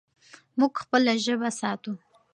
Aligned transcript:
موږ 0.57 0.73
خپله 0.83 1.13
ژبه 1.25 1.49
ساتو. 1.59 1.93